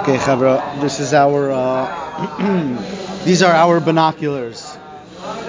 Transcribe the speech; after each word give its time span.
Okay, 0.00 0.18
Chavra, 0.18 0.80
this 0.80 0.98
is 1.00 1.14
our, 1.14 1.50
uh, 1.50 3.22
these 3.24 3.42
are 3.42 3.52
our 3.52 3.78
binoculars 3.80 4.76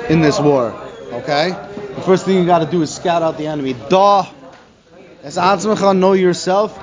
in 0.09 0.21
this 0.21 0.39
war, 0.39 0.71
okay? 1.11 1.49
The 1.95 2.01
first 2.01 2.25
thing 2.25 2.37
you 2.37 2.45
got 2.45 2.59
to 2.59 2.69
do 2.69 2.83
is 2.83 2.93
scout 2.93 3.23
out 3.23 3.37
the 3.37 3.47
enemy. 3.47 3.73
Da, 3.89 4.27
as 5.23 5.37
Atzmacha, 5.37 5.97
know 5.97 6.13
yourself. 6.13 6.77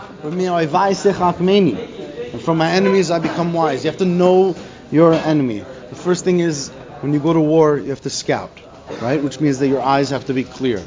And 2.32 2.42
from 2.42 2.58
my 2.58 2.72
enemies 2.72 3.10
I 3.10 3.20
become 3.20 3.52
wise. 3.52 3.84
You 3.84 3.90
have 3.90 4.00
to 4.00 4.04
know 4.04 4.56
your 4.90 5.14
enemy. 5.14 5.60
The 5.60 5.96
first 5.96 6.24
thing 6.24 6.40
is, 6.40 6.70
when 7.00 7.14
you 7.14 7.20
go 7.20 7.32
to 7.32 7.40
war, 7.40 7.78
you 7.78 7.90
have 7.90 8.02
to 8.02 8.10
scout, 8.10 8.60
right? 9.00 9.22
Which 9.22 9.40
means 9.40 9.60
that 9.60 9.68
your 9.68 9.80
eyes 9.80 10.10
have 10.10 10.26
to 10.26 10.34
be 10.34 10.44
clear. 10.44 10.82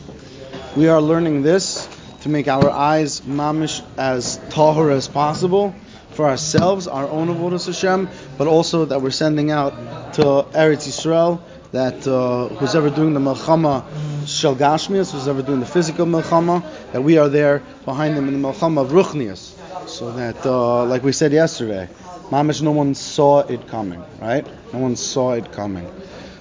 We 0.76 0.88
are 0.90 1.02
learning 1.02 1.42
this 1.42 1.89
to 2.22 2.30
make 2.30 2.48
our 2.48 2.70
eyes 2.70 3.22
mamish 3.22 3.84
as 3.98 4.38
tahor 4.50 4.92
as 4.92 5.08
possible 5.08 5.74
for 6.12 6.26
ourselves, 6.26 6.88
our 6.88 7.08
own 7.08 7.28
avodas 7.30 7.66
Hashem, 7.68 8.10
but 8.38 8.48
also 8.48 8.86
that 8.86 9.02
we're 9.02 9.12
sending 9.12 9.52
out 9.52 9.74
to 10.16 10.22
Eretz 10.22 10.88
Yisrael 10.88 11.42
that 11.72 12.08
uh, 12.08 12.48
who's 12.56 12.76
ever 12.76 12.90
doing 12.90 13.14
the 13.14 13.20
melchama 13.20 13.86
shel 14.28 14.56
gashmias, 14.56 15.12
who's 15.12 15.28
ever 15.28 15.42
doing 15.42 15.60
the 15.60 15.66
physical 15.66 16.06
melchama, 16.06 16.64
that 16.92 17.02
we 17.02 17.18
are 17.18 17.30
there 17.30 17.60
behind 17.86 18.18
them 18.18 18.28
in 18.28 18.42
the 18.42 18.48
melchama 18.48 18.82
of 18.82 18.90
ruchnias, 18.90 19.56
so 19.88 20.12
that 20.14 20.46
uh, 20.46 20.84
like 20.86 21.04
we 21.04 21.12
said 21.12 21.32
yesterday, 21.32 21.88
mamish 22.32 22.62
no 22.62 22.72
one 22.72 22.96
saw 22.96 23.40
it 23.42 23.68
coming, 23.68 24.04
right? 24.20 24.46
No 24.74 24.80
one 24.80 24.96
saw 24.96 25.34
it 25.34 25.52
coming. 25.52 25.90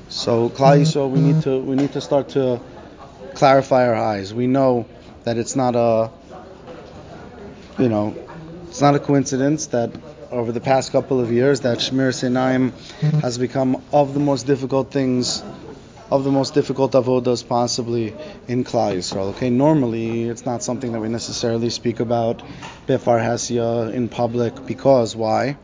So 0.08 0.48
Klal 0.48 0.80
Yisrael, 0.80 1.10
we 1.10 1.20
need 1.20 1.42
to 1.42 1.60
we 1.60 1.76
need 1.76 1.92
to 1.92 2.00
start 2.00 2.30
to 2.30 2.60
clarify 3.34 3.86
our 3.86 3.94
eyes. 3.94 4.32
We 4.32 4.46
know 4.46 4.86
that 5.28 5.36
it's 5.36 5.54
not 5.54 5.76
a, 5.76 6.10
you 7.78 7.90
know, 7.90 8.16
it's 8.68 8.80
not 8.80 8.94
a 8.94 8.98
coincidence 8.98 9.66
that 9.66 9.90
over 10.30 10.52
the 10.52 10.60
past 10.60 10.90
couple 10.90 11.20
of 11.20 11.30
years 11.30 11.60
that 11.60 11.78
Shmir 11.78 12.12
Sinaim 12.18 12.72
has 13.20 13.36
become 13.36 13.82
of 13.92 14.14
the 14.14 14.20
most 14.20 14.46
difficult 14.46 14.90
things, 14.90 15.42
of 16.10 16.24
the 16.24 16.30
most 16.30 16.54
difficult 16.54 16.92
avodas 16.92 17.46
possibly 17.46 18.14
in 18.46 18.64
Klal 18.64 18.96
Yisrael. 18.96 19.34
Okay, 19.34 19.50
normally 19.50 20.22
it's 20.30 20.46
not 20.46 20.62
something 20.62 20.92
that 20.92 21.00
we 21.00 21.10
necessarily 21.10 21.68
speak 21.68 22.00
about 22.00 22.38
befar 22.86 23.20
hasia 23.20 23.92
in 23.92 24.08
public 24.08 24.64
because 24.64 25.14
why? 25.14 25.58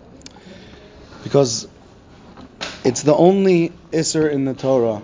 Because 1.22 1.67
it's 2.84 3.02
the 3.02 3.14
only 3.14 3.72
isser 3.92 4.30
in 4.30 4.44
the 4.44 4.52
Torah 4.52 5.02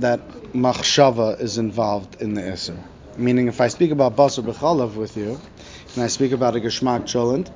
that 0.00 0.20
machshava 0.52 1.40
is 1.40 1.56
involved 1.56 2.20
in 2.20 2.34
the 2.34 2.42
isser. 2.42 2.78
Meaning, 3.18 3.48
if 3.48 3.60
I 3.60 3.68
speak 3.68 3.90
about 3.90 4.16
basar 4.16 4.44
b'chalav 4.44 4.94
with 4.94 5.16
you, 5.16 5.40
and 5.94 6.04
I 6.04 6.08
speak 6.08 6.32
about 6.32 6.54
a 6.56 6.60
geschmack 6.60 7.04
cholent, 7.04 7.50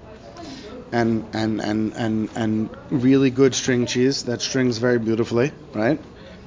and 0.92 1.24
and 1.34 1.60
and 1.60 1.92
and 1.94 2.30
and 2.34 2.76
really 2.90 3.30
good 3.30 3.54
string 3.54 3.86
cheese 3.86 4.24
that 4.24 4.40
strings 4.40 4.78
very 4.78 4.98
beautifully, 4.98 5.52
right? 5.74 6.00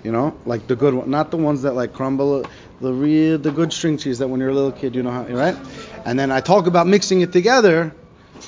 You 0.03 0.11
know, 0.11 0.35
like 0.45 0.67
the 0.67 0.75
good 0.75 0.93
one, 0.93 1.09
not 1.09 1.31
the 1.31 1.37
ones 1.37 1.61
that 1.61 1.73
like 1.73 1.93
crumble. 1.93 2.47
The 2.81 2.91
real, 2.91 3.37
the 3.37 3.51
good 3.51 3.71
string 3.71 3.97
cheese 3.97 4.19
that 4.19 4.27
when 4.27 4.41
you're 4.41 4.49
a 4.49 4.53
little 4.53 4.73
kid, 4.73 4.93
you 4.95 5.03
know 5.03 5.11
how, 5.11 5.23
right? 5.23 5.55
And 6.05 6.19
then 6.19 6.31
I 6.31 6.41
talk 6.41 6.67
about 6.67 6.85
mixing 6.85 7.21
it 7.21 7.31
together, 7.31 7.95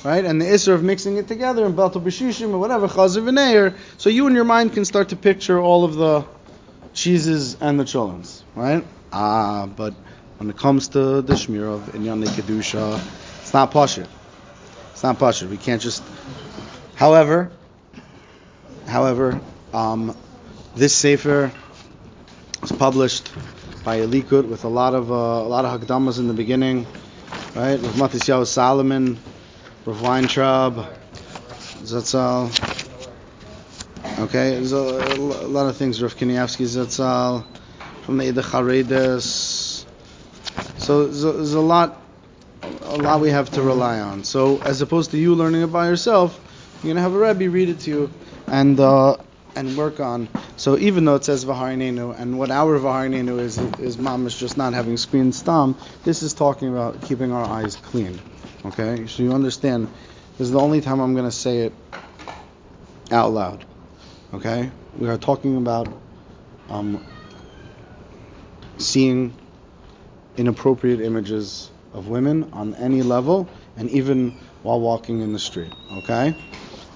right? 0.04 0.22
And 0.22 0.42
the 0.42 0.52
issue 0.52 0.72
of 0.72 0.82
mixing 0.82 1.16
it 1.16 1.26
together 1.26 1.64
and 1.64 1.74
belto 1.74 2.02
b'shishim 2.02 2.50
or 2.52 2.58
whatever 2.58 2.86
chazav 2.88 3.74
So 3.96 4.10
you 4.10 4.26
in 4.26 4.34
your 4.34 4.44
mind 4.44 4.74
can 4.74 4.84
start 4.84 5.08
to 5.10 5.16
picture 5.16 5.58
all 5.58 5.84
of 5.84 5.94
the 5.94 6.26
cheeses 6.92 7.56
and 7.62 7.80
the 7.80 7.84
cholents, 7.84 8.42
right? 8.54 8.84
Ah, 9.10 9.66
but 9.66 9.94
when 10.38 10.50
it 10.50 10.56
comes 10.56 10.88
to 10.88 11.22
the 11.22 11.34
shmir 11.34 11.74
of 11.74 11.92
inyan 11.94 12.24
kedusha, 12.24 13.00
it's 13.40 13.52
not 13.54 13.72
pashut. 13.72 14.06
It's 14.92 15.02
not 15.02 15.18
pashut. 15.18 15.48
We 15.48 15.56
can't 15.56 15.80
just. 15.80 16.02
However, 16.94 17.50
however, 18.86 19.40
um, 19.72 20.16
this 20.74 20.94
sefer 20.94 21.52
was 22.60 22.72
published 22.72 23.30
by 23.84 23.96
a 23.96 24.06
Likud 24.06 24.48
with 24.48 24.64
a 24.64 24.68
lot 24.68 24.94
of 24.94 25.12
uh, 25.12 25.14
a 25.14 25.48
lot 25.48 25.64
of 25.64 25.80
hakdamas 25.80 26.18
in 26.18 26.26
the 26.26 26.34
beginning, 26.34 26.86
right? 27.54 27.80
With 27.80 27.94
Matisyahu 27.94 28.46
Solomon, 28.46 29.18
Rav 29.84 30.02
Weintraub, 30.02 30.86
Zatzal. 31.82 32.50
Okay, 34.18 34.50
there's 34.50 34.72
a, 34.72 34.76
a, 34.76 35.48
lot 35.48 35.68
of 35.68 35.76
things. 35.76 36.02
Rav 36.02 36.16
Kanievsky 36.16 36.66
Zatzal 36.66 37.44
from 38.02 38.18
the 38.18 38.28
Ida 38.28 38.42
Charedes. 38.42 39.55
So 40.86 41.08
there's 41.08 41.54
a 41.54 41.60
lot, 41.60 42.00
a 42.82 42.96
lot 42.96 43.20
we 43.20 43.30
have 43.30 43.50
to 43.54 43.62
rely 43.62 43.98
on. 43.98 44.22
So 44.22 44.60
as 44.60 44.82
opposed 44.82 45.10
to 45.10 45.18
you 45.18 45.34
learning 45.34 45.62
it 45.62 45.72
by 45.72 45.88
yourself, 45.88 46.38
you're 46.80 46.94
gonna 46.94 47.00
have 47.00 47.12
a 47.12 47.18
rebbe 47.18 47.50
read 47.50 47.70
it 47.70 47.80
to 47.80 47.90
you 47.90 48.10
and 48.46 48.78
uh, 48.78 49.16
and 49.56 49.76
work 49.76 49.98
on. 49.98 50.28
So 50.56 50.78
even 50.78 51.04
though 51.04 51.16
it 51.16 51.24
says 51.24 51.44
vehaer 51.44 51.76
eineinu, 51.76 52.16
and 52.16 52.38
what 52.38 52.52
our 52.52 52.78
vehaer 52.78 53.10
eineinu 53.10 53.40
is 53.40 53.58
is 53.58 53.96
mamish 53.96 54.38
just 54.38 54.56
not 54.56 54.74
having 54.74 54.96
screen 54.96 55.32
stam, 55.32 55.74
this 56.04 56.22
is 56.22 56.34
talking 56.34 56.68
about 56.68 57.02
keeping 57.02 57.32
our 57.32 57.44
eyes 57.44 57.74
clean. 57.74 58.20
Okay, 58.66 59.08
so 59.08 59.24
you 59.24 59.32
understand. 59.32 59.88
This 60.38 60.46
is 60.46 60.52
the 60.52 60.60
only 60.60 60.82
time 60.82 61.00
I'm 61.00 61.16
gonna 61.16 61.32
say 61.32 61.62
it 61.62 61.72
out 63.10 63.32
loud. 63.32 63.64
Okay, 64.34 64.70
we 64.96 65.08
are 65.08 65.18
talking 65.18 65.56
about 65.56 65.88
um, 66.70 67.04
seeing 68.78 69.36
inappropriate 70.36 71.00
images 71.00 71.70
of 71.92 72.08
women 72.08 72.50
on 72.52 72.74
any 72.74 73.02
level 73.02 73.48
and 73.76 73.90
even 73.90 74.38
while 74.62 74.80
walking 74.80 75.20
in 75.20 75.32
the 75.32 75.38
street. 75.38 75.72
Okay? 75.92 76.34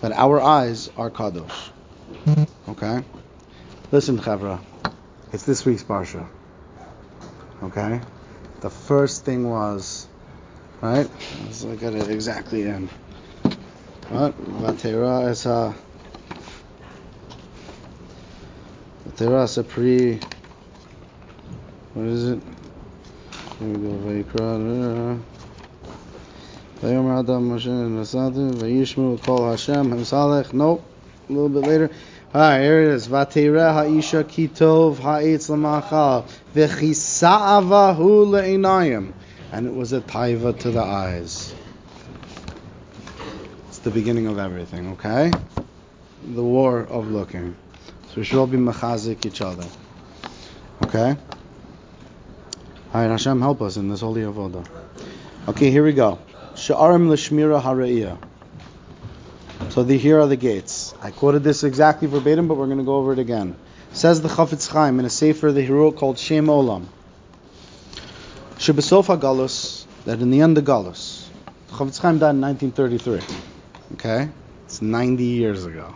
But 0.00 0.12
our 0.12 0.40
eyes 0.40 0.90
are 0.96 1.10
kadosh. 1.10 1.70
Okay? 2.68 3.02
Listen, 3.92 4.18
Chavra. 4.18 4.60
It's 5.32 5.44
this 5.44 5.64
week's 5.64 5.84
Parsha. 5.84 6.26
Okay? 7.62 8.00
The 8.60 8.70
first 8.70 9.24
thing 9.24 9.48
was, 9.48 10.06
right? 10.80 11.08
Let's 11.44 11.64
look 11.64 11.82
at 11.82 11.94
it 11.94 12.08
exactly 12.08 12.62
in. 12.62 12.88
What? 14.08 14.36
Vatera 14.36 15.28
is 15.30 15.46
uh, 15.46 15.72
a. 19.06 19.08
Vatera 19.08 19.44
is 19.44 19.58
a 19.58 19.64
pre. 19.64 20.20
What 21.94 22.06
is 22.06 22.28
it? 22.30 22.42
Go. 23.60 23.66
Vayikra. 23.66 25.20
Vayomer 26.80 27.18
Adam 27.18 27.50
Moshe 27.50 27.66
Nasadu. 27.66 28.54
Vayishmu 28.54 29.22
Kol 29.22 29.50
Hashem 29.50 29.90
Himsalech. 29.90 30.54
Nope. 30.54 30.82
A 31.28 31.32
little 31.32 31.50
bit 31.50 31.68
later. 31.68 31.90
Alright, 32.34 32.62
here 32.62 32.80
it 32.80 32.94
is. 32.94 33.08
Vatera 33.08 33.74
ha'isha 33.74 34.24
kitov 34.24 34.98
ha'etz 35.00 35.50
l'machal. 35.50 36.24
V'chisa'avahu 36.54 37.98
le'inayim. 38.28 39.12
And 39.52 39.66
it 39.66 39.74
was 39.74 39.92
a 39.92 40.00
taiva 40.00 40.58
to 40.60 40.70
the 40.70 40.82
eyes. 40.82 41.54
It's 43.68 43.80
the 43.80 43.90
beginning 43.90 44.26
of 44.26 44.38
everything, 44.38 44.92
okay? 44.92 45.30
The 46.32 46.42
war 46.42 46.80
of 46.80 47.10
looking. 47.10 47.56
So 48.08 48.14
we 48.16 48.24
should 48.24 48.38
all 48.38 48.46
be 48.46 48.56
machazik 48.56 49.26
each 49.26 49.42
other. 49.42 49.66
Okay? 50.84 51.14
All 52.92 53.00
right, 53.00 53.08
Hashem, 53.08 53.40
help 53.40 53.62
us 53.62 53.76
in 53.76 53.88
this 53.88 54.00
holy 54.00 54.22
avodah. 54.22 54.66
Okay, 55.46 55.70
here 55.70 55.84
we 55.84 55.92
go. 55.92 56.18
Sha'arim 56.56 57.08
l'shmira 57.08 57.62
hara'iyah. 57.62 58.18
So 59.70 59.84
the, 59.84 59.96
here 59.96 60.18
are 60.18 60.26
the 60.26 60.34
gates. 60.34 60.92
I 61.00 61.12
quoted 61.12 61.44
this 61.44 61.62
exactly 61.62 62.08
verbatim, 62.08 62.48
but 62.48 62.56
we're 62.56 62.66
going 62.66 62.78
to 62.78 62.84
go 62.84 62.96
over 62.96 63.12
it 63.12 63.20
again. 63.20 63.54
Says 63.92 64.22
the 64.22 64.28
Chafetz 64.28 64.68
Chaim 64.68 64.98
in 64.98 65.04
a 65.04 65.10
sefer 65.10 65.52
the 65.52 65.62
hero 65.62 65.92
called 65.92 66.18
Shem 66.18 66.46
Olam. 66.46 66.86
Shebesofa 68.56 69.20
Galus, 69.20 69.86
that 70.04 70.20
in 70.20 70.32
the 70.32 70.40
end 70.40 70.58
of 70.58 70.64
Galus, 70.64 71.28
Chafetz 71.68 72.00
Chaim 72.00 72.18
died 72.18 72.34
in 72.34 72.40
1933. 72.40 73.20
Okay, 73.92 74.28
it's 74.64 74.82
90 74.82 75.22
years 75.22 75.64
ago. 75.64 75.94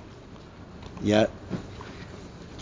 Yet 1.02 1.32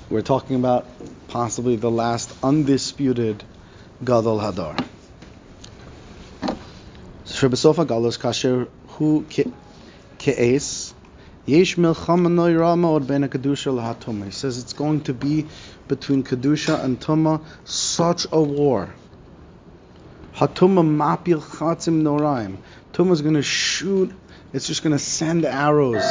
we're 0.09 0.23
talking 0.23 0.57
about 0.57 0.87
possibly 1.29 1.77
the 1.77 1.91
last 1.91 2.35
undisputed 2.43 3.45
Gadol 4.05 4.41
Hadar. 4.41 4.85
Shrebesofa 7.25 7.87
Galos 7.87 8.19
Kasher 8.19 8.69
Hu 8.89 9.25
Ke'es 10.19 10.93
Yesh 11.47 11.77
Milchama 11.77 12.59
Rama 12.59 12.91
Or 12.91 13.01
Ben 13.01 13.29
Kedusha 13.29 13.73
LaHatoma. 13.73 14.25
He 14.25 14.31
says 14.33 14.59
it's 14.59 14.73
going 14.73 15.03
to 15.03 15.15
be 15.15 15.47
between 15.87 16.25
Kedusha 16.25 16.83
and 16.83 17.01
Toma 17.01 17.41
such 17.65 18.27
a 18.33 18.43
war. 18.43 18.93
Hatoma 20.35 20.83
Mapil 20.83 21.41
Chatzim 21.41 22.03
Noraim. 22.03 22.57
Toma 22.93 23.13
is 23.13 23.23
going 23.23 23.35
to 23.35 23.43
shoot. 23.43 24.13
It's 24.53 24.67
just 24.67 24.83
going 24.83 24.93
to 24.93 24.99
send 24.99 25.45
arrows. 25.45 26.03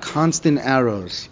Constant 0.00 0.58
arrows. 0.58 1.30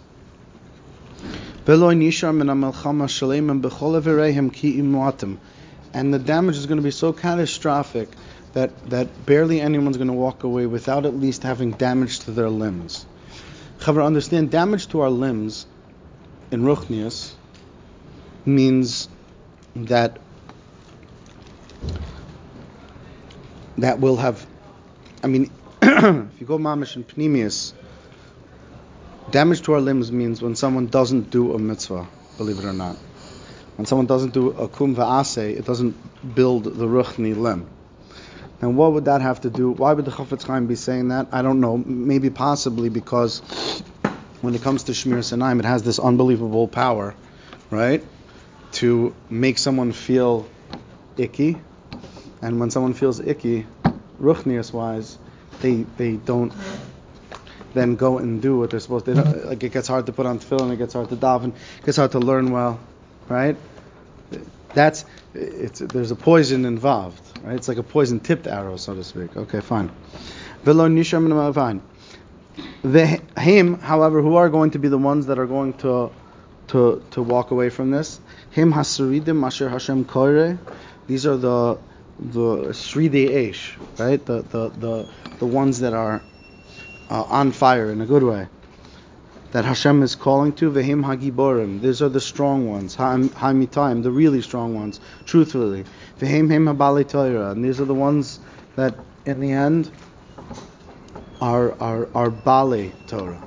And 5.93 6.13
the 6.13 6.19
damage 6.19 6.57
is 6.57 6.65
going 6.65 6.77
to 6.77 6.83
be 6.83 6.91
so 6.91 7.13
catastrophic 7.13 8.09
that, 8.53 8.89
that 8.89 9.25
barely 9.25 9.61
anyone's 9.61 9.97
going 9.97 10.07
to 10.07 10.13
walk 10.13 10.43
away 10.43 10.65
without 10.65 11.05
at 11.05 11.15
least 11.15 11.43
having 11.43 11.71
damage 11.71 12.19
to 12.21 12.31
their 12.31 12.49
limbs. 12.49 13.05
However, 13.79 14.01
understand 14.01 14.51
damage 14.51 14.87
to 14.89 15.01
our 15.01 15.09
limbs 15.09 15.65
in 16.51 16.63
Ruchnius 16.63 17.33
means 18.45 19.07
that 19.75 20.19
that 23.77 23.99
will 23.99 24.17
have 24.17 24.45
I 25.23 25.27
mean 25.27 25.51
if 25.81 26.41
you 26.41 26.45
go 26.45 26.57
mamish 26.57 26.95
and 26.95 27.07
pnimius 27.07 27.73
damage 29.31 29.61
to 29.63 29.73
our 29.73 29.81
limbs 29.81 30.11
means 30.11 30.41
when 30.41 30.55
someone 30.55 30.87
doesn't 30.87 31.29
do 31.29 31.53
a 31.53 31.59
mitzvah, 31.59 32.07
believe 32.37 32.59
it 32.59 32.65
or 32.65 32.73
not. 32.73 32.97
When 33.77 33.85
someone 33.85 34.05
doesn't 34.05 34.33
do 34.33 34.49
a 34.51 34.67
kum 34.67 34.95
va'ase, 34.95 35.57
it 35.57 35.65
doesn't 35.65 36.35
build 36.35 36.65
the 36.65 36.85
ruchni 36.85 37.35
limb. 37.35 37.67
And 38.61 38.77
what 38.77 38.93
would 38.93 39.05
that 39.05 39.21
have 39.21 39.41
to 39.41 39.49
do? 39.49 39.71
Why 39.71 39.93
would 39.93 40.05
the 40.05 40.11
Chafetz 40.11 40.43
Chaim 40.43 40.67
be 40.67 40.75
saying 40.75 41.07
that? 41.07 41.29
I 41.31 41.41
don't 41.41 41.61
know. 41.61 41.77
Maybe 41.77 42.29
possibly 42.29 42.89
because 42.89 43.39
when 44.41 44.53
it 44.53 44.61
comes 44.61 44.83
to 44.83 44.91
Shmir 44.91 45.23
Sanaim, 45.23 45.59
it 45.59 45.65
has 45.65 45.81
this 45.81 45.97
unbelievable 45.97 46.67
power, 46.67 47.15
right? 47.71 48.03
To 48.73 49.15
make 49.29 49.57
someone 49.57 49.93
feel 49.93 50.47
icky. 51.17 51.57
And 52.41 52.59
when 52.59 52.69
someone 52.69 52.93
feels 52.93 53.19
icky, 53.19 53.65
Ruchnius 54.19 54.71
wise, 54.71 55.17
they 55.61 55.85
they 55.97 56.17
don't 56.17 56.53
then 57.73 57.95
go 57.95 58.17
and 58.17 58.41
do 58.41 58.57
what 58.57 58.71
they're 58.71 58.79
supposed 58.79 59.05
to. 59.05 59.15
do. 59.15 59.21
Mm-hmm. 59.21 59.47
like 59.47 59.63
it 59.63 59.71
gets 59.71 59.87
hard 59.87 60.05
to 60.07 60.13
put 60.13 60.25
on 60.25 60.39
tefillin, 60.39 60.71
it 60.71 60.77
gets 60.77 60.93
hard 60.93 61.09
to 61.09 61.15
daven, 61.15 61.49
it 61.49 61.85
gets 61.85 61.97
hard 61.97 62.11
to 62.11 62.19
learn 62.19 62.51
well, 62.51 62.79
right? 63.29 63.55
That's 64.73 65.05
it's 65.33 65.79
there's 65.79 66.11
a 66.11 66.15
poison 66.15 66.65
involved, 66.65 67.21
right? 67.43 67.55
It's 67.55 67.67
like 67.67 67.77
a 67.77 67.83
poison 67.83 68.19
tipped 68.19 68.47
arrow, 68.47 68.77
so 68.77 68.95
to 68.95 69.03
speak. 69.03 69.35
Okay, 69.35 69.59
fine. 69.59 69.91
Velo 70.63 70.87
nisham 70.87 71.53
fine. 71.53 71.81
The 72.83 73.21
him, 73.39 73.79
however, 73.79 74.21
who 74.21 74.35
are 74.35 74.49
going 74.49 74.71
to 74.71 74.79
be 74.79 74.87
the 74.87 74.97
ones 74.97 75.27
that 75.27 75.39
are 75.39 75.45
going 75.45 75.73
to 75.79 76.11
to 76.67 77.03
to 77.11 77.21
walk 77.21 77.51
away 77.51 77.69
from 77.69 77.91
this? 77.91 78.19
Him 78.51 78.71
hasuridim 78.71 79.45
asher 79.45 79.69
Hashem 79.69 80.05
koire. 80.05 80.57
These 81.07 81.25
are 81.25 81.37
the 81.37 81.77
the 82.19 82.71
Sridei 82.71 83.29
Eish, 83.29 83.73
right? 83.99 84.23
The 84.25 84.41
the 84.43 84.69
the 84.69 85.07
the 85.39 85.45
ones 85.45 85.79
that 85.79 85.93
are 85.93 86.21
uh, 87.11 87.23
on 87.23 87.51
fire 87.51 87.91
in 87.91 88.01
a 88.01 88.05
good 88.05 88.23
way. 88.23 88.47
That 89.51 89.65
Hashem 89.65 90.01
is 90.01 90.15
calling 90.15 90.53
to 90.53 90.71
Vehim 90.71 91.03
Hagiborim. 91.03 91.81
These 91.81 92.01
are 92.01 92.07
the 92.07 92.21
strong 92.21 92.69
ones. 92.69 92.95
Hamitayim, 92.95 94.01
the 94.01 94.09
really 94.09 94.41
strong 94.41 94.73
ones. 94.73 95.01
Truthfully, 95.25 95.83
Vehim 96.19 96.49
Him 96.49 96.65
Habali 96.67 97.07
Torah, 97.07 97.51
and 97.51 97.63
these 97.63 97.81
are 97.81 97.85
the 97.85 97.93
ones 97.93 98.39
that, 98.77 98.95
in 99.25 99.41
the 99.41 99.51
end, 99.51 99.91
are 101.41 101.73
are 101.81 102.07
are 102.15 102.29
Bali 102.29 102.93
Torah. 103.07 103.43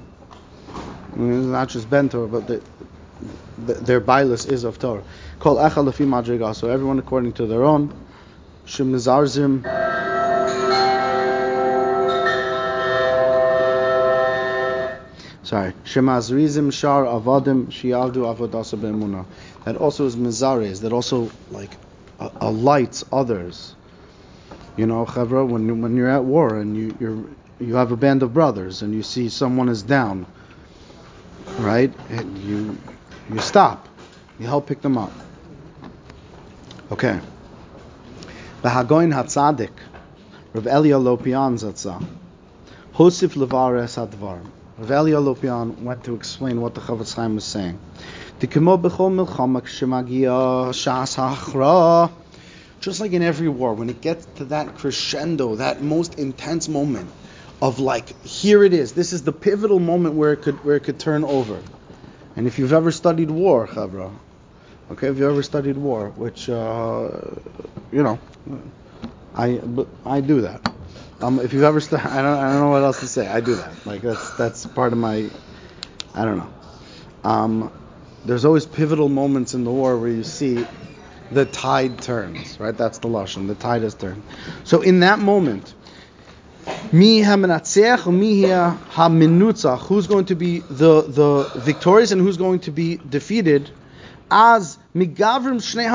Not 1.16 1.70
just 1.70 1.88
Ben 1.88 2.10
Torah, 2.10 2.28
but 2.28 2.46
the, 2.48 2.60
the, 3.64 3.74
their 3.74 4.00
bilus 4.00 4.44
is 4.44 4.64
of 4.64 4.78
Torah. 4.78 5.04
Called 5.38 5.58
Echal 5.58 5.90
Lefi 5.90 6.54
So 6.54 6.68
everyone 6.68 6.98
according 6.98 7.32
to 7.34 7.46
their 7.46 7.64
own. 7.64 7.94
Shemizarzim. 8.66 10.03
Sorry, 15.54 15.72
Shemazrizim 15.84 16.72
Shar 16.72 17.04
Avadim 17.04 17.66
Shiavdu 17.66 18.26
Avodasa 18.26 18.74
Be'emuna. 18.74 19.24
That 19.64 19.76
also 19.76 20.04
is 20.04 20.16
Mizares. 20.16 20.80
That 20.80 20.92
also 20.92 21.30
like 21.52 21.70
a, 22.18 22.28
a 22.40 22.50
lights 22.50 23.04
others. 23.12 23.76
You 24.76 24.86
know, 24.86 25.04
Chavra, 25.04 25.48
when 25.48 25.80
when 25.80 25.96
you're 25.96 26.10
at 26.10 26.24
war 26.24 26.56
and 26.58 26.76
you 26.76 26.96
you're 26.98 27.24
you 27.60 27.76
have 27.76 27.92
a 27.92 27.96
band 27.96 28.24
of 28.24 28.34
brothers 28.34 28.82
and 28.82 28.92
you 28.92 29.04
see 29.04 29.28
someone 29.28 29.68
is 29.68 29.84
down, 29.84 30.26
right? 31.60 31.92
And 32.08 32.36
you 32.38 32.76
you 33.32 33.38
stop, 33.38 33.86
you 34.40 34.48
help 34.48 34.66
pick 34.66 34.82
them 34.82 34.98
up. 34.98 35.12
Okay. 36.90 37.20
B'hagoin 38.60 39.14
hatzadik, 39.14 39.70
Rav 40.52 40.66
Elia 40.66 40.98
Lopian 40.98 41.54
zatzah. 41.54 42.04
Hosif 42.94 43.36
levares 43.36 43.94
hadvarim. 43.94 44.50
Rav 44.76 44.88
Lopian 44.88 45.82
went 45.82 46.04
to 46.04 46.14
explain 46.14 46.60
what 46.60 46.74
the 46.74 46.80
Chafetz 46.80 47.14
Chaim 47.14 47.36
was 47.36 47.44
saying. 47.44 47.78
Just 52.80 53.00
like 53.00 53.12
in 53.12 53.22
every 53.22 53.48
war, 53.48 53.74
when 53.74 53.88
it 53.88 54.00
gets 54.00 54.26
to 54.36 54.46
that 54.46 54.74
crescendo, 54.74 55.54
that 55.56 55.80
most 55.80 56.18
intense 56.18 56.68
moment 56.68 57.08
of 57.62 57.78
like, 57.78 58.24
here 58.24 58.64
it 58.64 58.74
is. 58.74 58.92
This 58.92 59.12
is 59.12 59.22
the 59.22 59.32
pivotal 59.32 59.78
moment 59.78 60.16
where 60.16 60.32
it 60.32 60.42
could 60.42 60.64
where 60.64 60.74
it 60.76 60.80
could 60.80 60.98
turn 60.98 61.22
over. 61.22 61.62
And 62.36 62.48
if 62.48 62.58
you've 62.58 62.72
ever 62.72 62.90
studied 62.90 63.30
war, 63.30 63.68
Chavra, 63.68 64.12
okay, 64.90 65.06
if 65.06 65.18
you 65.18 65.30
ever 65.30 65.42
studied 65.44 65.76
war, 65.76 66.10
which 66.10 66.48
uh, 66.48 67.10
you 67.92 68.02
know, 68.02 68.18
I 69.36 69.60
I 70.04 70.20
do 70.20 70.40
that. 70.40 70.73
Um, 71.24 71.40
if 71.40 71.54
you've 71.54 71.62
ever, 71.62 71.80
st- 71.80 72.04
I 72.04 72.20
don't, 72.20 72.38
I 72.38 72.52
don't 72.52 72.60
know 72.60 72.68
what 72.68 72.82
else 72.82 73.00
to 73.00 73.08
say. 73.08 73.26
I 73.26 73.40
do 73.40 73.54
that. 73.54 73.86
Like 73.86 74.02
that's 74.02 74.32
that's 74.32 74.66
part 74.66 74.92
of 74.92 74.98
my, 74.98 75.30
I 76.14 76.24
don't 76.26 76.36
know. 76.36 76.52
Um, 77.24 77.72
there's 78.26 78.44
always 78.44 78.66
pivotal 78.66 79.08
moments 79.08 79.54
in 79.54 79.64
the 79.64 79.70
war 79.70 79.96
where 79.98 80.10
you 80.10 80.22
see 80.22 80.66
the 81.30 81.46
tide 81.46 82.02
turns, 82.02 82.60
right? 82.60 82.76
That's 82.76 82.98
the 82.98 83.08
lashon. 83.08 83.46
The 83.46 83.54
tide 83.54 83.80
has 83.84 83.94
turned. 83.94 84.22
So 84.64 84.82
in 84.82 85.00
that 85.00 85.18
moment, 85.18 85.72
who's 86.90 87.26
going 90.06 90.26
to 90.26 90.34
be 90.34 90.58
the 90.58 91.02
the 91.02 91.50
victorious 91.54 92.10
and 92.10 92.20
who's 92.20 92.36
going 92.36 92.60
to 92.60 92.70
be 92.70 92.96
defeated? 92.96 93.70
As 94.30 94.76
migavrim 94.94 95.62
shnei 95.62 95.88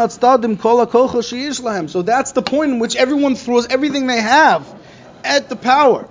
lahem. 1.62 1.90
So 1.90 2.02
that's 2.02 2.32
the 2.32 2.42
point 2.42 2.72
in 2.72 2.80
which 2.80 2.96
everyone 2.96 3.36
throws 3.36 3.68
everything 3.68 4.08
they 4.08 4.22
have 4.22 4.79
at 5.24 5.50
the 5.50 5.56
power. 5.56 6.08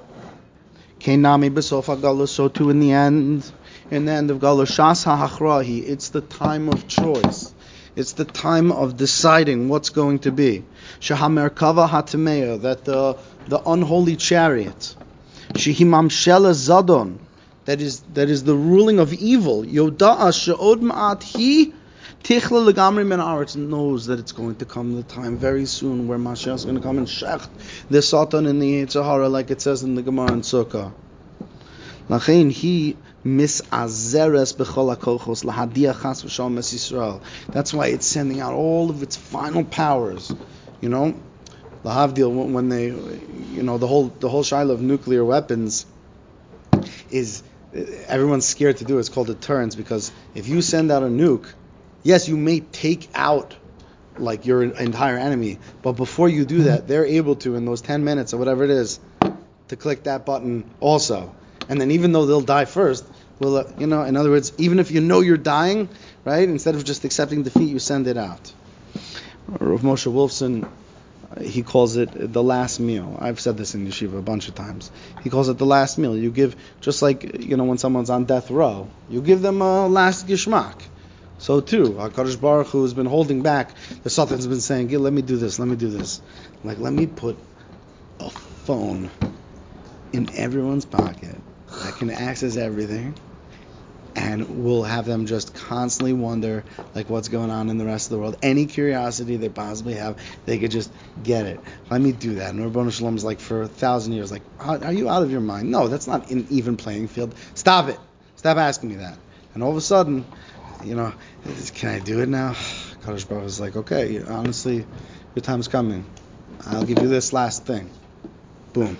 Kenami 1.00 1.50
b'sof 1.50 2.28
so 2.28 2.48
too 2.48 2.70
in 2.70 2.80
the 2.80 2.92
end, 2.92 3.50
in 3.90 4.04
the 4.04 4.12
end 4.12 4.30
of 4.30 4.38
Galus 4.38 5.86
it's 5.86 6.08
the 6.08 6.20
time 6.20 6.68
of 6.68 6.88
choice. 6.88 7.54
It's 7.94 8.12
the 8.12 8.24
time 8.24 8.70
of 8.70 8.96
deciding 8.96 9.68
what's 9.68 9.90
going 9.90 10.20
to 10.20 10.30
be. 10.30 10.64
Shahamerkava 11.00 11.88
hatameya, 11.88 12.62
that 12.62 12.84
the 12.84 13.16
the 13.46 13.60
unholy 13.60 14.16
chariot, 14.16 14.94
shehimam 15.54 16.08
shela 16.08 16.52
zadon, 16.52 17.18
that 17.64 17.80
is 17.80 18.00
that 18.14 18.28
is 18.28 18.44
the 18.44 18.54
ruling 18.54 18.98
of 18.98 19.12
evil. 19.12 19.64
Yoda'a 19.64 20.32
she'od 20.32 20.80
ma'at 20.80 21.22
hi 21.22 21.72
Tichla 22.24 22.70
legamri 22.70 23.06
men 23.06 23.20
aretz 23.20 23.56
knows 23.56 24.06
that 24.06 24.18
it's 24.18 24.32
going 24.32 24.56
to 24.56 24.64
come 24.66 24.94
the 24.94 25.02
time 25.02 25.38
very 25.38 25.64
soon 25.64 26.08
where 26.08 26.18
Mashiach 26.18 26.54
is 26.54 26.64
going 26.64 26.76
to 26.76 26.82
come 26.82 26.98
and 26.98 27.06
shecht 27.06 27.48
the 27.88 28.02
Satan 28.02 28.46
in 28.46 28.58
the 28.58 28.84
yetzer 28.84 29.02
hara 29.02 29.28
like 29.28 29.50
it 29.50 29.62
says 29.62 29.82
in 29.82 29.94
the 29.94 30.02
Gemara 30.02 30.32
and 30.32 30.42
Sukkah. 30.42 30.92
Lachein 32.10 32.50
he 32.50 32.96
misazeres 33.24 34.54
bechol 34.54 34.94
hakochos 34.94 35.44
lahadiach 35.44 36.02
chas 36.02 36.22
v'shal 36.22 36.52
mes 36.52 36.74
Yisrael. 36.74 37.22
That's 37.52 37.72
why 37.72 37.86
it's 37.86 38.06
sending 38.06 38.40
out 38.40 38.52
all 38.52 38.90
of 38.90 39.02
its 39.02 39.16
final 39.16 39.64
powers. 39.64 40.34
You 40.80 40.88
know, 40.88 41.22
lahavdil 41.84 42.52
when 42.52 42.68
they, 42.68 42.86
you 42.86 43.62
know, 43.62 43.78
the 43.78 43.86
whole 43.86 44.08
the 44.08 44.28
whole 44.28 44.42
shiloh 44.42 44.74
of 44.74 44.82
nuclear 44.82 45.24
weapons 45.24 45.86
is 47.10 47.42
everyone's 48.06 48.46
scared 48.46 48.78
to 48.78 48.84
do. 48.84 48.98
It's 48.98 49.08
called 49.08 49.28
deterrence 49.28 49.76
because 49.76 50.12
if 50.34 50.48
you 50.48 50.62
send 50.62 50.90
out 50.90 51.02
a 51.02 51.06
nuke 51.06 51.52
yes, 52.02 52.28
you 52.28 52.36
may 52.36 52.60
take 52.60 53.08
out 53.14 53.56
like 54.18 54.46
your 54.46 54.62
entire 54.62 55.16
enemy, 55.16 55.58
but 55.82 55.92
before 55.92 56.28
you 56.28 56.44
do 56.44 56.64
that, 56.64 56.88
they're 56.88 57.06
able 57.06 57.36
to 57.36 57.54
in 57.54 57.64
those 57.64 57.80
10 57.80 58.04
minutes 58.04 58.34
or 58.34 58.38
whatever 58.38 58.64
it 58.64 58.70
is 58.70 58.98
to 59.68 59.76
click 59.76 60.04
that 60.04 60.26
button 60.26 60.68
also. 60.80 61.34
And 61.68 61.80
then 61.80 61.90
even 61.90 62.12
though 62.12 62.26
they'll 62.26 62.40
die 62.40 62.64
first, 62.64 63.04
well, 63.38 63.58
uh, 63.58 63.64
you 63.78 63.86
know, 63.86 64.02
in 64.02 64.16
other 64.16 64.30
words, 64.30 64.52
even 64.58 64.78
if 64.78 64.90
you 64.90 65.00
know 65.00 65.20
you're 65.20 65.36
dying, 65.36 65.88
right, 66.24 66.48
instead 66.48 66.74
of 66.74 66.84
just 66.84 67.04
accepting 67.04 67.42
defeat, 67.42 67.68
you 67.68 67.78
send 67.78 68.06
it 68.06 68.16
out. 68.16 68.52
Rav 69.60 69.82
Moshe 69.82 70.12
Wolfson, 70.12 70.64
uh, 70.64 71.40
he 71.42 71.62
calls 71.62 71.96
it 71.96 72.32
the 72.32 72.42
last 72.42 72.80
meal. 72.80 73.16
I've 73.20 73.38
said 73.38 73.56
this 73.56 73.74
in 73.74 73.86
yeshiva 73.86 74.18
a 74.18 74.22
bunch 74.22 74.48
of 74.48 74.54
times. 74.54 74.90
He 75.22 75.30
calls 75.30 75.48
it 75.48 75.58
the 75.58 75.66
last 75.66 75.98
meal. 75.98 76.16
You 76.16 76.30
give, 76.30 76.56
just 76.80 77.00
like, 77.02 77.44
you 77.44 77.56
know, 77.56 77.64
when 77.64 77.78
someone's 77.78 78.10
on 78.10 78.24
death 78.24 78.50
row, 78.50 78.88
you 79.08 79.20
give 79.20 79.40
them 79.40 79.62
a 79.62 79.86
last 79.86 80.26
gishmak. 80.26 80.80
So 81.38 81.60
too, 81.60 81.98
uh, 81.98 82.10
Hakadosh 82.10 82.40
Baruch 82.40 82.66
Hu 82.68 82.82
has 82.82 82.94
been 82.94 83.06
holding 83.06 83.42
back. 83.42 83.74
The 84.02 84.10
Sultan's 84.10 84.46
been 84.46 84.60
saying, 84.60 84.88
"Let 84.90 85.12
me 85.12 85.22
do 85.22 85.36
this. 85.36 85.58
Let 85.58 85.68
me 85.68 85.76
do 85.76 85.88
this." 85.88 86.20
Like, 86.64 86.78
let 86.78 86.92
me 86.92 87.06
put 87.06 87.38
a 88.20 88.28
phone 88.28 89.08
in 90.12 90.28
everyone's 90.34 90.84
pocket 90.84 91.40
that 91.84 91.96
can 91.96 92.10
access 92.10 92.56
everything, 92.56 93.14
and 94.16 94.64
we'll 94.64 94.82
have 94.82 95.06
them 95.06 95.26
just 95.26 95.54
constantly 95.54 96.12
wonder 96.12 96.64
like 96.94 97.08
what's 97.08 97.28
going 97.28 97.50
on 97.50 97.70
in 97.70 97.78
the 97.78 97.84
rest 97.84 98.06
of 98.06 98.16
the 98.16 98.18
world. 98.18 98.36
Any 98.42 98.66
curiosity 98.66 99.36
they 99.36 99.48
possibly 99.48 99.94
have, 99.94 100.16
they 100.44 100.58
could 100.58 100.72
just 100.72 100.90
get 101.22 101.46
it. 101.46 101.60
Let 101.88 102.00
me 102.00 102.10
do 102.10 102.34
that. 102.36 102.52
And 102.52 102.60
Ribbono 102.60 102.92
Shel 102.92 103.08
Olam 103.08 103.14
is 103.14 103.24
like 103.24 103.38
for 103.38 103.62
a 103.62 103.68
thousand 103.68 104.14
years, 104.14 104.32
like, 104.32 104.42
are 104.58 104.92
you 104.92 105.08
out 105.08 105.22
of 105.22 105.30
your 105.30 105.40
mind? 105.40 105.70
No, 105.70 105.86
that's 105.86 106.08
not 106.08 106.30
an 106.30 106.46
even 106.50 106.76
playing 106.76 107.06
field. 107.06 107.36
Stop 107.54 107.88
it. 107.88 107.98
Stop 108.34 108.56
asking 108.56 108.88
me 108.90 108.96
that. 108.96 109.18
And 109.54 109.62
all 109.62 109.70
of 109.70 109.76
a 109.76 109.80
sudden, 109.80 110.24
you 110.84 110.94
know, 110.94 111.12
can 111.74 111.90
I 111.90 112.00
do 112.00 112.20
it 112.20 112.28
now? 112.28 112.52
Kadosh 113.02 113.28
Baruch 113.28 113.44
is 113.44 113.60
like, 113.60 113.76
okay, 113.76 114.22
honestly, 114.22 114.84
your 115.34 115.42
time's 115.42 115.68
coming. 115.68 116.04
I'll 116.66 116.84
give 116.84 117.00
you 117.00 117.08
this 117.08 117.32
last 117.32 117.66
thing. 117.66 117.90
Boom. 118.72 118.96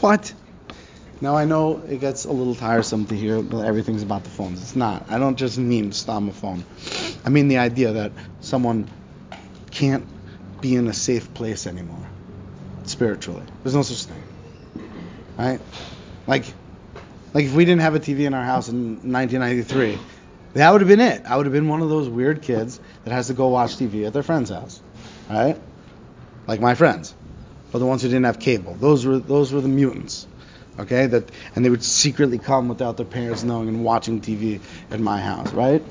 What? 0.00 0.32
Now 1.20 1.36
I 1.36 1.46
know 1.46 1.82
it 1.88 2.00
gets 2.00 2.26
a 2.26 2.32
little 2.32 2.54
tiresome 2.54 3.06
to 3.06 3.16
hear 3.16 3.40
that 3.40 3.64
everything's 3.64 4.02
about 4.02 4.24
the 4.24 4.30
phones. 4.30 4.60
It's 4.60 4.76
not. 4.76 5.06
I 5.08 5.18
don't 5.18 5.36
just 5.36 5.56
mean 5.56 5.92
stop 5.92 6.22
a 6.22 6.32
phone. 6.32 6.64
I 7.24 7.30
mean 7.30 7.48
the 7.48 7.58
idea 7.58 7.92
that 7.92 8.12
someone 8.40 8.88
can't 9.70 10.04
be 10.60 10.76
in 10.76 10.88
a 10.88 10.92
safe 10.92 11.32
place 11.32 11.66
anymore 11.66 12.06
spiritually. 12.84 13.42
There's 13.62 13.74
no 13.74 13.82
such 13.82 14.04
thing. 14.04 14.22
Right? 15.38 15.60
Like 16.26 16.44
like 17.32 17.46
if 17.46 17.54
we 17.54 17.64
didn't 17.64 17.82
have 17.82 17.94
a 17.94 18.00
TV 18.00 18.20
in 18.20 18.34
our 18.34 18.44
house 18.44 18.68
in 18.68 19.12
1993, 19.12 19.98
that 20.56 20.70
would 20.70 20.80
have 20.80 20.88
been 20.88 21.00
it. 21.00 21.22
I 21.26 21.36
would 21.36 21.46
have 21.46 21.52
been 21.52 21.68
one 21.68 21.82
of 21.82 21.88
those 21.88 22.08
weird 22.08 22.42
kids 22.42 22.80
that 23.04 23.12
has 23.12 23.28
to 23.28 23.34
go 23.34 23.48
watch 23.48 23.76
TV 23.76 24.06
at 24.06 24.12
their 24.12 24.22
friend's 24.22 24.50
house. 24.50 24.80
Right? 25.28 25.58
Like 26.46 26.60
my 26.60 26.74
friends. 26.74 27.14
Or 27.72 27.80
the 27.80 27.86
ones 27.86 28.02
who 28.02 28.08
didn't 28.08 28.24
have 28.24 28.38
cable. 28.38 28.74
Those 28.74 29.04
were 29.04 29.18
those 29.18 29.52
were 29.52 29.60
the 29.60 29.68
mutants 29.68 30.26
okay? 30.78 31.06
That 31.06 31.30
and 31.54 31.64
they 31.64 31.70
would 31.70 31.84
secretly 31.84 32.38
come 32.38 32.68
without 32.68 32.96
their 32.96 33.06
parents 33.06 33.42
knowing 33.42 33.68
and 33.68 33.84
watching 33.84 34.20
TV 34.20 34.60
at 34.90 35.00
my 35.00 35.20
house, 35.20 35.52
right? 35.52 35.82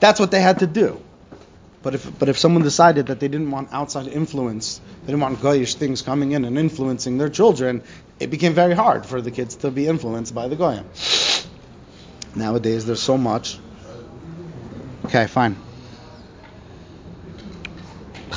That's 0.00 0.18
what 0.18 0.30
they 0.30 0.40
had 0.40 0.60
to 0.60 0.66
do. 0.66 1.02
But 1.82 1.94
if 1.94 2.18
but 2.18 2.28
if 2.28 2.38
someone 2.38 2.62
decided 2.62 3.06
that 3.06 3.20
they 3.20 3.28
didn't 3.28 3.50
want 3.50 3.72
outside 3.72 4.06
influence, 4.06 4.80
they 5.02 5.06
didn't 5.06 5.20
want 5.20 5.40
goyish 5.40 5.74
things 5.74 6.02
coming 6.02 6.32
in 6.32 6.44
and 6.44 6.58
influencing 6.58 7.18
their 7.18 7.28
children, 7.28 7.82
it 8.20 8.30
became 8.30 8.54
very 8.54 8.74
hard 8.74 9.04
for 9.04 9.20
the 9.20 9.30
kids 9.30 9.56
to 9.56 9.70
be 9.70 9.86
influenced 9.88 10.34
by 10.34 10.48
the 10.48 10.56
goyim. 10.56 10.84
Nowadays, 12.34 12.86
there's 12.86 13.02
so 13.02 13.18
much. 13.18 13.58
Okay, 15.06 15.26
fine 15.26 15.56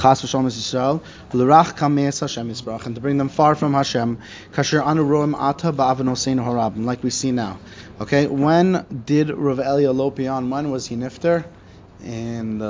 chas 0.06 0.22
v'shalom 0.22 1.02
kameis 1.32 2.20
Hashem 2.20 2.50
and 2.86 2.96
to 2.96 3.02
bring 3.02 3.18
them 3.18 3.30
far 3.30 3.56
from 3.56 3.74
Hashem, 3.74 4.20
kasher 4.54 4.86
anu 4.86 5.36
ata 5.36 5.72
like 6.86 7.04
we 7.04 7.10
see 7.10 7.32
now. 7.32 7.58
Okay, 8.00 8.28
when 8.28 8.86
did 9.06 9.30
Rav 9.30 9.60
Elia 9.60 9.94
Lopian, 9.94 10.50
when 10.50 10.70
was 10.70 10.86
he 10.88 10.96
nifter? 10.96 11.46
In 12.04 12.60
the 12.60 12.68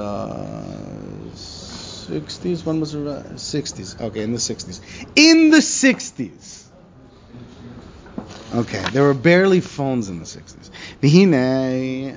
60s? 1.33 2.65
When 2.65 2.79
was 2.79 2.93
it? 2.93 2.99
60s. 2.99 3.99
Okay, 3.99 4.21
in 4.21 4.31
the 4.31 4.37
60s. 4.37 4.79
In 5.15 5.49
the 5.49 5.57
60s. 5.57 6.63
Okay, 8.54 8.84
there 8.92 9.04
were 9.04 9.14
barely 9.14 9.60
phones 9.60 10.08
in 10.08 10.18
the 10.18 10.24
60s. 10.24 10.70
V'hinei 11.02 12.14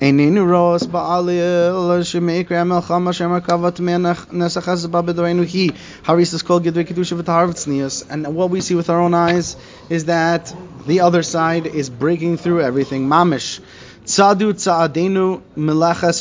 איננו 0.00 0.46
רוס 0.56 0.82
בעליל 0.82 2.02
שמקרה 2.02 2.60
המלחמה 2.60 3.12
שמרכבת 3.12 3.80
מהנסח 3.80 4.68
הזה 4.68 4.88
בדורנו 4.88 5.42
היא 5.42 5.70
הריסס 6.06 6.42
כל 6.42 6.58
גדרי 6.60 6.84
kedusha 6.84 7.14
v'tahar 7.20 7.46
v'tznius 7.52 8.10
and 8.10 8.26
what 8.26 8.50
we 8.50 8.60
see 8.60 8.74
with 8.74 8.88
our 8.88 9.00
own 9.00 9.14
eyes 9.14 9.56
is 9.90 10.06
that 10.06 10.54
the 10.86 11.00
other 11.00 11.22
side 11.22 11.66
is 11.66 11.90
breaking 11.90 12.38
through 12.38 12.60
everything 12.62 13.06
mamish 13.08 13.60
tzadu 14.06 14.54
tzadenu 14.54 15.40
melachas 15.56 16.18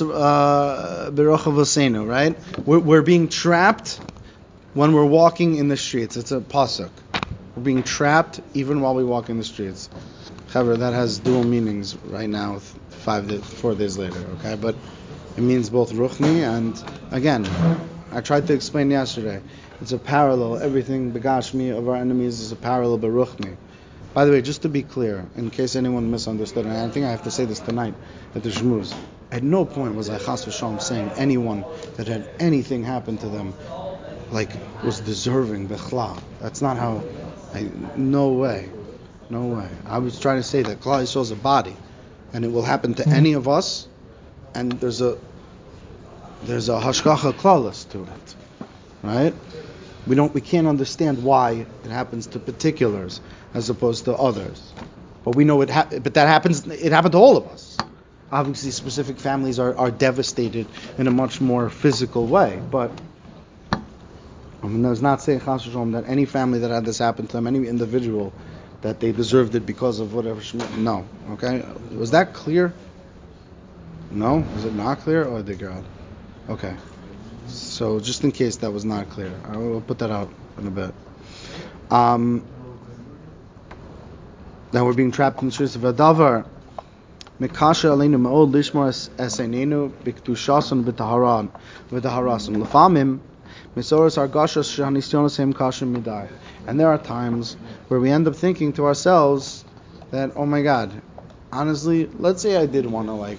berochavosenu 1.18 2.02
right 2.16 2.36
we're, 2.66 2.80
we're 2.90 3.08
being 3.14 3.30
trapped 3.30 3.90
when 4.74 4.92
we're 4.96 5.12
walking 5.22 5.56
in 5.56 5.70
the 5.70 5.78
streets 5.78 6.18
it's 6.18 6.34
a 6.34 6.42
pasuk 6.42 6.92
we're 7.57 7.63
being 7.63 7.83
trapped 7.83 8.41
even 8.55 8.81
while 8.81 8.95
we 8.95 9.05
walk 9.05 9.29
in 9.31 9.39
the 9.39 9.45
streets 9.45 9.89
However, 10.55 10.77
that 10.77 10.93
has 10.93 11.19
dual 11.19 11.43
meanings 11.43 11.97
right 11.97 12.31
now 12.31 12.61
five 12.91 13.45
four 13.45 13.75
days 13.75 13.99
later. 13.99 14.25
Okay, 14.39 14.55
but 14.55 14.77
it 15.37 15.41
means 15.41 15.69
both 15.69 15.93
ruchni 15.93 16.43
and 16.43 16.81
again, 17.11 17.45
I 18.13 18.21
tried 18.21 18.47
to 18.47 18.55
explain 18.55 18.89
yesterday. 18.89 19.43
It's 19.81 19.91
a 19.91 19.99
parallel. 19.99 20.59
Everything 20.59 21.13
begashmi 21.13 21.77
of 21.77 21.89
our 21.89 21.97
enemies 21.97 22.39
is 22.39 22.53
a 22.53 22.57
parallel 22.57 23.01
beruchni. 23.01 23.57
By 24.13 24.27
the 24.27 24.31
way, 24.31 24.43
just 24.43 24.63
to 24.63 24.69
be 24.69 24.83
clear, 24.83 25.27
in 25.35 25.51
case 25.51 25.75
anyone 25.75 26.13
misunderstood, 26.13 26.67
and 26.67 26.77
I 26.77 26.89
think 26.89 27.05
I 27.05 27.11
have 27.11 27.25
to 27.25 27.33
say 27.33 27.47
this 27.47 27.59
tonight 27.59 27.95
at 28.37 28.45
the 28.45 28.51
Shmuz, 28.51 28.95
at 29.33 29.43
no 29.43 29.65
point 29.65 29.97
was 29.97 30.09
I 30.09 30.19
chas 30.19 30.45
v'shalom 30.45 30.81
saying 30.81 31.11
anyone 31.17 31.65
that 31.97 32.07
had 32.07 32.31
anything 32.39 32.85
happen 32.85 33.19
to 33.19 33.29
them, 33.29 33.55
like 34.31 34.51
was 34.85 35.01
deserving 35.01 35.67
bechla. 35.69 36.17
That's 36.41 36.63
not 36.63 36.77
how. 36.77 37.03
I, 37.55 37.71
no 37.97 38.33
way, 38.33 38.69
no 39.31 39.47
way. 39.47 39.69
I 39.87 39.99
was 39.99 40.19
trying 40.19 40.39
to 40.39 40.43
say 40.43 40.63
that 40.63 40.81
Klal 40.81 41.03
Yisrael 41.03 41.23
is 41.23 41.31
a 41.31 41.37
body 41.37 41.77
and 42.35 42.45
it 42.45 42.49
will 42.49 42.63
happen 42.63 42.95
to 42.95 43.05
hmm. 43.05 43.13
any 43.13 43.33
of 43.33 43.49
us, 43.49 43.89
and 44.55 44.73
there's 44.73 45.01
a 45.01 45.17
there's 46.43 46.69
a 46.69 46.79
hashgacha 46.79 47.33
klalis 47.35 47.89
to 47.91 48.03
it, 48.03 48.35
right? 49.03 49.35
We 50.07 50.17
don't 50.17 50.35
we 50.35 50.41
can't 50.41 50.67
understand 50.67 51.23
why 51.23 51.65
it 51.85 51.91
happens 51.91 52.27
to 52.29 52.39
particulars 52.39 53.21
as 53.55 53.71
opposed 53.71 54.05
to 54.07 54.15
others, 54.15 54.73
but 55.25 55.37
we 55.37 55.45
know 55.45 55.63
it. 55.63 55.71
Ha- 55.71 55.89
but 55.91 56.15
that 56.15 56.27
happens. 56.27 56.67
It 56.67 56.93
happened 56.93 57.13
to 57.13 57.19
all 57.19 57.37
of 57.37 57.47
us. 57.47 57.79
Obviously, 58.33 58.73
specific 58.73 59.19
families 59.19 59.61
are, 59.61 59.77
are 59.77 59.93
devastated 59.93 60.67
in 60.99 61.07
a 61.07 61.11
much 61.13 61.41
more 61.41 61.71
physical 61.71 62.27
way, 62.27 62.61
but. 62.71 62.91
I 64.65 64.67
mean, 64.67 64.81
does 64.81 65.03
not 65.03 65.21
saying 65.21 65.41
that 65.41 66.05
any 66.07 66.25
family 66.25 66.61
that 66.61 66.71
had 66.71 66.87
this 66.87 66.97
happen 66.97 67.27
to 67.27 67.33
them, 67.35 67.47
any 67.47 67.69
individual, 67.69 68.33
that 68.81 68.99
they 68.99 69.13
deserved 69.13 69.55
it 69.55 69.67
because 69.67 70.01
of 70.01 70.15
whatever. 70.15 70.41
No. 70.79 71.07
Okay. 71.33 71.63
Was 71.95 72.13
that 72.13 72.33
clear? 72.33 72.73
No. 74.11 74.39
Was 74.55 74.65
it 74.65 74.75
not 74.75 75.01
clear? 75.01 75.27
Or 75.27 75.43
did 75.43 75.59
God? 75.59 75.85
Okay. 76.49 76.75
So 77.47 78.01
just 78.01 78.25
in 78.25 78.33
case 78.33 78.57
that 78.57 78.73
was 78.73 78.87
not 78.87 79.11
clear, 79.11 79.33
I 79.45 79.59
will 79.59 79.83
put 79.83 79.99
that 79.99 80.11
out 80.11 80.33
in 80.57 80.67
a 80.67 80.71
bit. 80.71 80.95
Um, 81.91 82.43
now 84.73 84.87
we're 84.87 84.95
being 84.95 85.13
trapped 85.13 85.43
in 85.43 85.49
the 85.49 85.53
streets 85.53 85.77
of 85.77 85.83
Adavar. 85.83 86.47
Mikasha 87.39 87.91
aleinu 87.91 88.19
ma'od 88.19 88.51
lishmar 88.51 88.89
esenenu 89.19 89.91
biktushasun 89.91 90.85
b'taharan 90.85 91.51
v'taharasim. 91.91 92.65
Lefamim 92.65 93.21
And 96.67 96.81
there 96.81 96.89
are 96.89 96.99
times 96.99 97.57
where 97.89 98.01
we 98.01 98.11
end 98.11 98.29
up 98.29 98.37
thinking 98.37 98.73
to 98.75 98.87
ourselves 98.87 99.65
that, 100.11 100.33
oh 100.37 100.47
my 100.47 100.63
God, 100.63 101.03
honestly, 101.53 102.09
let's 102.19 102.43
say 102.43 102.57
I 102.57 102.67
did 102.67 102.87
want 102.87 103.09
to 103.09 103.15
like 103.15 103.39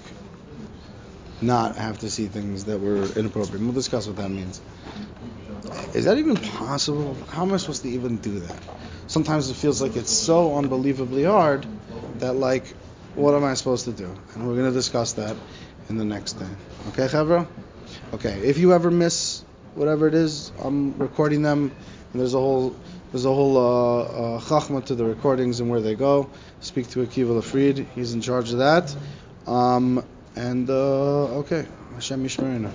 not 1.41 1.75
have 1.75 1.99
to 1.99 2.09
see 2.09 2.27
things 2.27 2.65
that 2.65 2.79
were 2.79 3.03
inappropriate. 3.17 3.61
We'll 3.61 3.73
discuss 3.73 4.07
what 4.07 4.17
that 4.17 4.29
means. 4.29 4.61
Is 5.93 6.05
that 6.05 6.17
even 6.17 6.37
possible? 6.37 7.15
How 7.29 7.43
am 7.43 7.53
I 7.53 7.57
supposed 7.57 7.83
to 7.83 7.89
even 7.89 8.17
do 8.17 8.39
that? 8.39 8.59
Sometimes 9.07 9.49
it 9.49 9.55
feels 9.55 9.81
like 9.81 9.95
it's 9.95 10.11
so 10.11 10.55
unbelievably 10.55 11.23
hard 11.23 11.65
that 12.19 12.33
like, 12.33 12.75
what 13.15 13.33
am 13.33 13.43
I 13.43 13.53
supposed 13.53 13.85
to 13.85 13.91
do? 13.91 14.13
And 14.33 14.47
we're 14.47 14.55
going 14.55 14.67
to 14.67 14.73
discuss 14.73 15.13
that 15.13 15.37
in 15.89 15.97
the 15.97 16.05
next 16.05 16.37
thing. 16.37 16.55
Okay, 16.89 17.07
Chavra? 17.07 17.47
Okay, 18.13 18.41
if 18.43 18.57
you 18.57 18.73
ever 18.73 18.91
miss 18.91 19.43
whatever 19.75 20.07
it 20.07 20.13
is, 20.13 20.51
I'm 20.59 20.97
recording 20.97 21.41
them, 21.41 21.71
and 22.11 22.21
there's 22.21 22.33
a 22.33 22.39
whole 22.39 22.75
there's 23.11 23.25
a 23.25 23.33
whole 23.33 23.57
uh, 23.57 24.01
uh, 24.01 24.39
chachma 24.41 24.83
to 24.85 24.95
the 24.95 25.05
recordings 25.05 25.59
and 25.59 25.69
where 25.69 25.81
they 25.81 25.95
go. 25.95 26.29
Speak 26.59 26.89
to 26.89 27.05
Akiva 27.05 27.39
Lafrid. 27.39 27.85
He's 27.95 28.13
in 28.13 28.21
charge 28.21 28.51
of 28.51 28.57
that. 28.57 28.95
Um, 29.47 30.03
and 30.35 30.69
uh, 30.69 31.39
okay, 31.39 31.65
Hashem 31.93 32.25
Yishmerina. 32.25 32.71